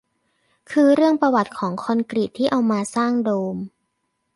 [0.71, 3.57] คือเรื่องประวัติของคอนกรีตที่เอามาสร้างโดม